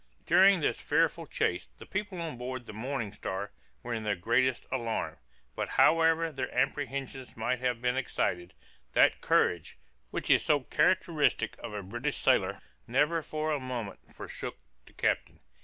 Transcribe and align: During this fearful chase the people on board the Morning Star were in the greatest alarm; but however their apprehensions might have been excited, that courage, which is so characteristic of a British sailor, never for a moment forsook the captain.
During 0.25 0.59
this 0.61 0.81
fearful 0.81 1.27
chase 1.27 1.67
the 1.77 1.85
people 1.85 2.19
on 2.21 2.35
board 2.35 2.65
the 2.65 2.73
Morning 2.73 3.11
Star 3.13 3.51
were 3.83 3.93
in 3.93 4.01
the 4.03 4.15
greatest 4.15 4.65
alarm; 4.71 5.17
but 5.55 5.69
however 5.69 6.31
their 6.31 6.51
apprehensions 6.51 7.37
might 7.37 7.59
have 7.59 7.83
been 7.83 7.97
excited, 7.97 8.55
that 8.93 9.21
courage, 9.21 9.77
which 10.09 10.31
is 10.31 10.43
so 10.43 10.61
characteristic 10.61 11.55
of 11.59 11.75
a 11.75 11.83
British 11.83 12.17
sailor, 12.17 12.57
never 12.87 13.21
for 13.21 13.51
a 13.51 13.59
moment 13.59 13.99
forsook 14.15 14.57
the 14.87 14.93
captain. 14.93 15.39